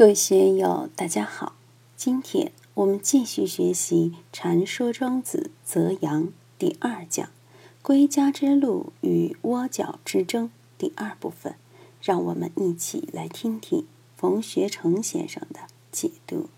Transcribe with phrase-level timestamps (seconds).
[0.00, 1.56] 各位学友，大家好！
[1.94, 6.22] 今天我们继续学习《禅说庄子·泽阳》
[6.58, 7.28] 第二讲
[7.84, 11.54] “归家之路与窝角之争”第二部分。
[12.00, 13.84] 让我们一起来听听
[14.16, 15.60] 冯学成先生的
[15.92, 16.48] 解读：“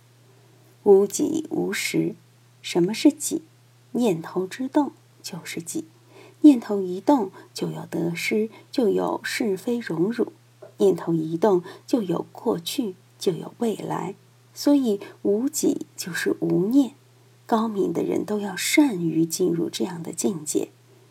[0.85, 2.15] 无己无实，
[2.63, 3.43] 什么是己？
[3.91, 5.87] 念头之动就是己。
[6.43, 10.27] 念头一动，就有得失，就有是非荣辱；
[10.77, 14.17] 念头一动，就有过去。”就有未来，
[14.53, 16.95] 所以无己就是无念。
[17.47, 20.71] 高明的人都要善于进入这样的境界。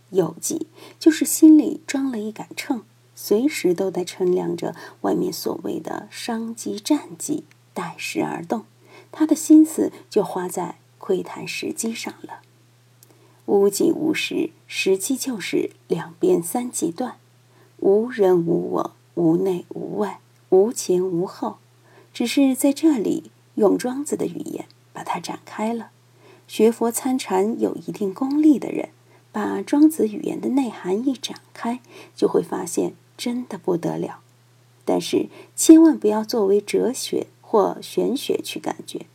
[0.09, 0.67] 有己
[0.99, 2.83] 就是心里装了一杆秤，
[3.15, 8.65] 随时都在称量着外面所谓的商机战机，待时而动。
[9.13, 12.41] 他的心思就花在窥探时机上了。
[13.45, 17.15] 无己无实，时机就是两边三极断，
[17.77, 20.19] 无人无我，无内无外，
[20.49, 21.59] 无前无后。
[22.13, 25.91] 只是在这里用庄子的语言把它展开了。
[26.47, 28.89] 学佛参禅有一定功力的人，
[29.31, 31.79] 把庄子语言的内涵一展开，
[32.13, 34.19] 就会发现真的不得了。
[34.83, 39.05] 但是千万不要作为哲学或玄学去感觉，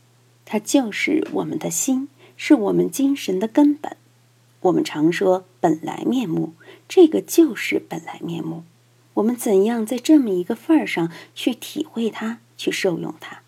[0.45, 3.95] 它就是我们的心，是我们精神的根本。
[4.61, 6.53] 我们常说本来面目，
[6.87, 8.63] 这个就是本来面目。
[9.15, 12.39] 我们怎样在这么一个份儿上去体会它？
[12.57, 13.41] 去受用它，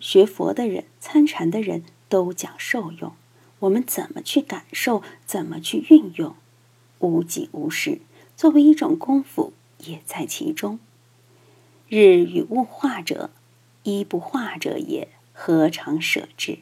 [0.00, 3.12] 学佛的人、参禅的人都讲受用。
[3.60, 5.02] 我们怎么去感受？
[5.26, 6.34] 怎么去运用？
[7.00, 8.00] 无己无事，
[8.36, 9.52] 作为一种功夫，
[9.84, 10.78] 也在其中。
[11.88, 13.30] 日与物化者，
[13.82, 16.58] 一不化者也，何尝舍之？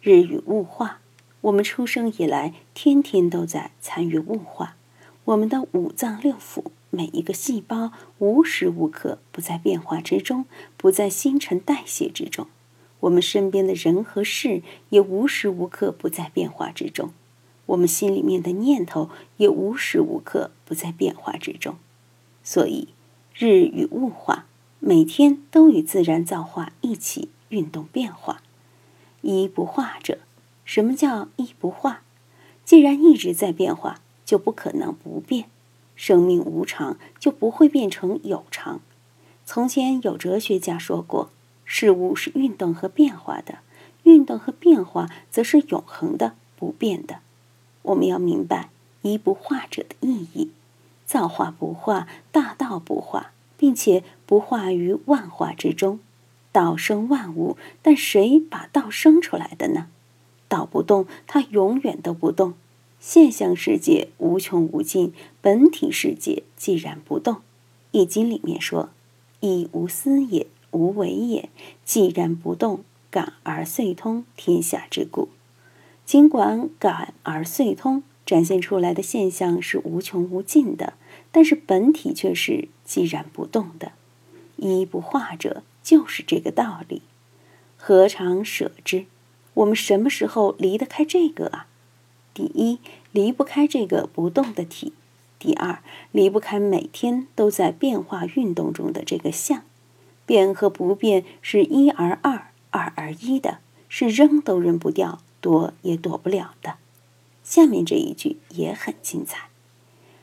[0.00, 1.00] 日与物化，
[1.40, 4.76] 我们出生以来，天天都在参与物化，
[5.24, 6.64] 我们的五脏六腑。
[6.90, 12.46] 每一个细胞无时无刻不在变化之中，不在新陈代谢之中。
[13.00, 17.10] 我们身边的人和事也无时无刻不在变化之中。
[17.66, 21.76] 我们心里面的念头也无时无刻不在变化之中。
[22.42, 22.88] 所以，
[23.34, 24.46] 日与物化，
[24.80, 28.42] 每天都与自然造化一起运动变化。
[29.20, 30.18] 一不化者，
[30.64, 32.02] 什么叫一不化？
[32.64, 35.50] 既然一直在变化，就不可能不变。
[35.98, 38.80] 生命无常，就不会变成有常。
[39.44, 41.28] 从前有哲学家说过，
[41.64, 43.58] 事物是运动和变化的，
[44.04, 47.18] 运动和变化则是永恒的、不变的。
[47.82, 48.70] 我们要明白
[49.02, 50.52] “一不化者”的意义：
[51.04, 55.98] 造化不化，大道不化，并且不化于万化之中。
[56.52, 59.88] 道生万物，但谁把道生出来的呢？
[60.46, 62.54] 道不动，它永远都不动。
[63.00, 67.36] 现象世界无穷无尽，本体世界既然不动，
[67.92, 68.90] 《易经》里面说
[69.40, 71.48] ：“亦无思也，无为也。
[71.84, 75.28] 既然不动，感而遂通，天下之故。”
[76.04, 80.94] 尽管感而遂通展现出来的现象是无穷无尽的，
[81.30, 83.92] 但是本体却是既然不动的。
[84.56, 87.02] 一不化者，就是这个道理。
[87.76, 89.06] 何尝舍之？
[89.54, 91.67] 我们什么时候离得开这个啊？
[92.38, 92.78] 第一，
[93.10, 94.92] 离不开这个不动的体；
[95.40, 95.82] 第二，
[96.12, 99.64] 离不开每天都在变化运动中的这个相。
[100.24, 106.76] 变和不变是一而二，二而一的，是扔都扔不掉，躲也躲不了的。
[107.42, 109.48] 下面这一句也很精彩：“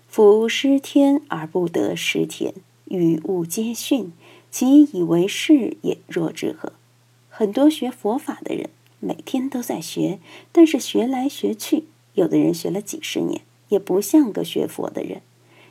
[0.07, 2.53] 夫失天而不得失天，
[2.85, 4.13] 与物皆训，
[4.49, 6.71] 其以为是也若之何？”
[7.27, 8.69] 很多学佛法的人
[9.01, 10.19] 每天都在学，
[10.53, 11.83] 但是学来学去。
[12.15, 15.21] 有的人学了几十年，也不像个学佛的人。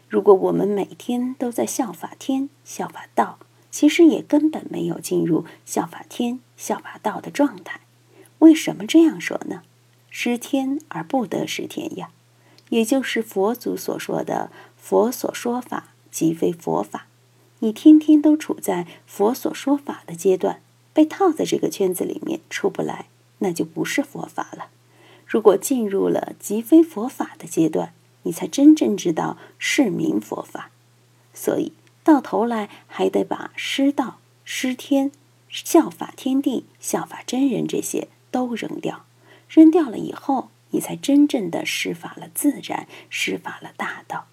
[0.08, 3.38] 如果我们每天都在效法天、效法道，
[3.70, 7.80] 其实也根本没有进入效法天、效法道的状态。
[8.38, 9.62] 为什么这样说呢？
[10.10, 12.10] 失天而不得失天呀，
[12.68, 17.08] 也就是佛祖所说的“佛所说法即非佛法”。
[17.58, 20.60] 你天天都处在佛所说法的阶段，
[20.92, 23.06] 被套在这个圈子里面出不来，
[23.38, 24.66] 那就不是佛法了。
[25.34, 27.92] 如果进入了即非佛法的阶段，
[28.22, 30.70] 你才真正知道是名佛法。
[31.32, 31.72] 所以
[32.04, 35.10] 到头来还得把师道、师天、
[35.48, 39.06] 效法天地、效法真人这些都扔掉。
[39.48, 44.26] 扔掉了以后，你才真正的施法了自然，施法了大道。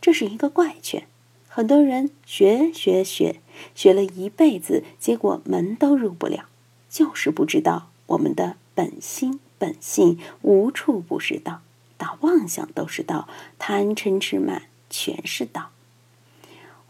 [0.00, 1.06] 这是一个怪圈。
[1.46, 3.40] 很多人学学学，
[3.74, 6.46] 学了一辈子，结果门都入不了，
[6.88, 9.40] 就是不知道我们的本心。
[9.58, 11.60] 本性无处不是道，
[11.96, 13.28] 打妄想都是道，
[13.58, 15.70] 贪嗔痴慢全是道。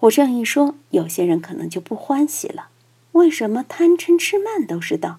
[0.01, 2.69] 我这样一说，有些人可能就不欢喜了。
[3.13, 5.19] 为什么贪嗔痴慢都是道？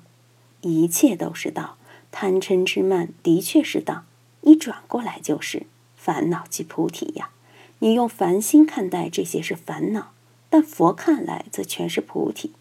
[0.62, 1.78] 一切都是道，
[2.12, 4.04] 贪嗔痴慢的确是道。
[4.42, 5.64] 你转过来就是
[5.98, 7.32] 烦恼即菩提呀。
[7.80, 10.12] 你用凡心看待这些是烦恼，
[10.50, 12.54] 但佛看来则全是菩提。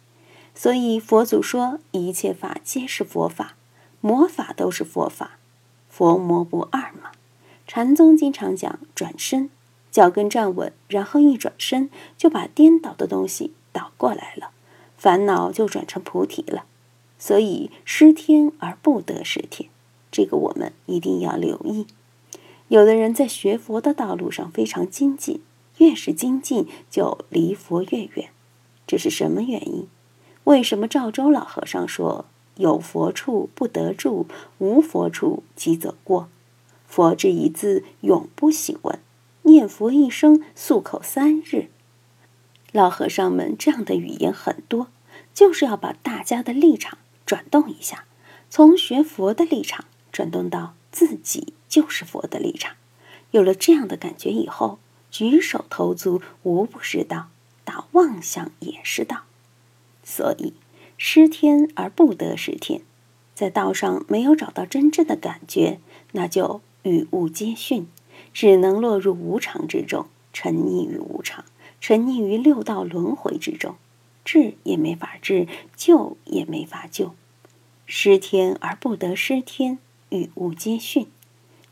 [0.54, 3.54] 所以佛祖说，一切法皆是佛法，
[4.00, 5.38] 魔法都是佛法，
[5.88, 7.10] 佛魔不二嘛。
[7.66, 9.50] 禅宗经常讲转身，
[9.90, 14.50] 脚跟站稳，然后一转身，就把颠倒的东西倒过来了，
[14.96, 16.64] 烦恼就转成菩提了。
[17.18, 19.68] 所以失天而不得失天，
[20.10, 21.86] 这个我们一定要留意。
[22.68, 25.42] 有的人在学佛的道路上非常精进，
[25.78, 28.30] 越是精进就离佛越远，
[28.86, 29.88] 这是什么原因？
[30.44, 32.26] 为什么赵州老和尚说
[32.58, 34.26] “有佛处不得住，
[34.58, 36.28] 无佛处即走过”？
[36.86, 38.98] 佛这一字永不喜闻，
[39.42, 41.70] 念佛一生漱口三日。
[42.72, 44.88] 老和尚们这样的语言很多，
[45.32, 48.04] 就是要把大家的立场转动一下，
[48.50, 51.54] 从学佛的立场转动到自己。
[51.68, 52.76] 就是佛的立场，
[53.30, 54.78] 有了这样的感觉以后，
[55.10, 57.28] 举手投足无不是道，
[57.62, 59.24] 打妄想也是道。
[60.02, 60.54] 所以
[61.00, 62.82] 失天而不得失天，
[63.32, 65.78] 在道上没有找到真正的感觉，
[66.10, 67.84] 那就与物皆殉，
[68.34, 71.44] 只能落入无常之中，沉溺于无常，
[71.80, 73.76] 沉溺于六道轮回之中，
[74.24, 75.46] 治也没法治，
[75.76, 77.14] 救也没法救。
[77.86, 79.78] 失天而不得失天，
[80.10, 81.06] 与物皆殉。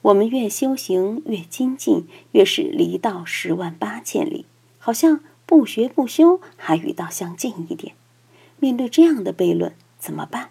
[0.03, 4.47] 我们越修行越精进，越是离道十万八千里，
[4.79, 7.97] 好像不学不修还与道相近一点。
[8.59, 10.49] 面对这样的悖论，怎么办？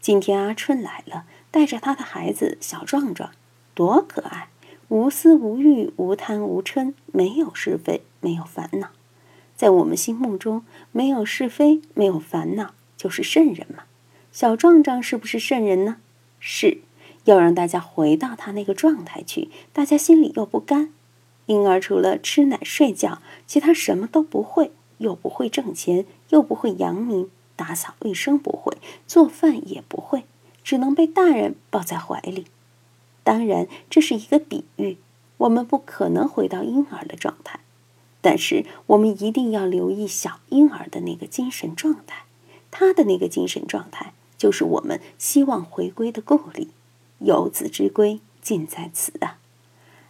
[0.00, 3.30] 今天阿春来了，带着他的孩子小壮壮，
[3.74, 4.48] 多可爱！
[4.88, 8.88] 无私无欲，无贪无嗔，没有是非，没有烦恼。
[9.54, 13.84] 在我们心目中，没有是非，没有烦恼，就是圣人嘛。
[14.32, 15.98] 小壮壮是不是圣人呢？
[16.40, 16.78] 是。
[17.24, 20.92] 要让大家回到他那个状态去，大家心里又不甘。
[21.46, 30.24] 婴儿除了吃奶睡觉，其他什么都不会，又不会挣钱，又不会扬名，打扫卫生不会，做饭也不会，
[30.64, 32.46] 只能被大人抱在怀里。
[33.22, 34.96] 当然，这是一个比喻，
[35.36, 37.60] 我们不可能回到婴儿的状态，
[38.20, 42.24] 但是我们一定要留意小婴儿的那个精神状态，
[42.70, 46.68] 他的那个精神状态就是我们希望回归的故里。
[47.18, 49.38] 游子之归，尽在此啊！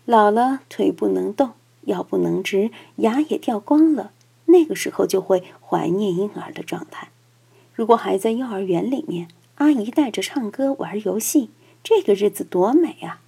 [0.06, 1.50] 老了，腿不能动，
[1.82, 4.12] 腰不能直，牙也掉光了，
[4.52, 7.08] 那个时候就会怀念婴儿的状态。
[7.74, 9.26] 如果还在幼儿园里面，
[9.56, 11.50] 阿姨带着唱歌、玩游戏，
[11.82, 13.20] 这个日子多美啊！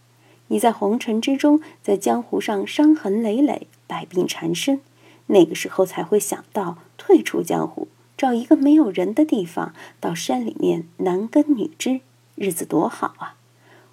[0.48, 4.80] 你在红尘之中，在江湖上伤痕累累，百病缠身，
[5.26, 12.00] 那个时候才会想到退出江湖，找一个没有人的地方，到山里面男耕女织，
[12.34, 13.36] 日子多好啊！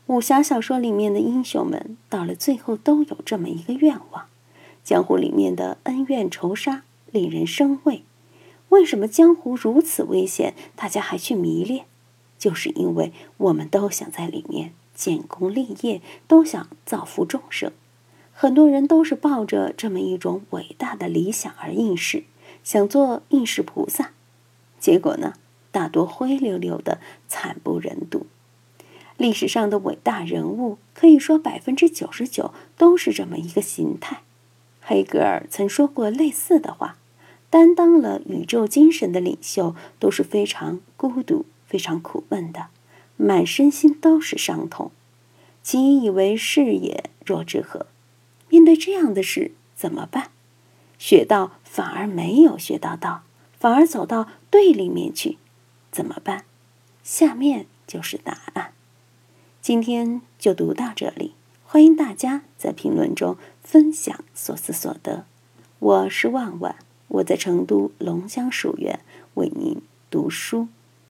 [0.08, 4.26] 武侠小说里面的英雄们，到了最后都有这么一个愿望。
[4.84, 8.04] 江湖里面的恩怨仇杀令人生畏。
[8.70, 11.86] 为什么江湖如此危险，大家还去迷恋？
[12.38, 17.72] 就是因为我们都想在里面建功立业，都想造福众生。
[18.34, 22.24] 很多人都是抱着这么一种伟大的理想而应试，
[22.64, 24.12] 想做应试菩萨。
[24.80, 25.34] 结果呢，
[25.72, 28.26] 大多灰溜溜的，惨不忍睹。
[29.18, 34.22] 历史上的伟大人物，可以说百分之九十九都是这么一个形态。
[34.82, 36.98] 黑格尔曾说过类似的话：
[37.52, 42.68] 担当了宇宙精神的领袖都是非常孤独、非常苦闷的，
[43.18, 44.90] 满身心都是伤痛。
[45.62, 47.86] 其以为是也，若之何？
[48.50, 50.32] 面对这样的事怎么办？
[50.98, 53.24] 学到反而没有学到道，
[53.60, 55.38] 反而走到对立面去，
[55.92, 56.46] 怎么办？
[57.04, 58.72] 下面就是答案。
[59.62, 61.34] 今天就读到这里，
[61.66, 65.26] 欢迎大家在评论中分享所思所得。
[65.80, 66.76] 我是万万，
[67.12, 69.00] 我在成都龙江书院
[69.34, 70.70] 为您读书。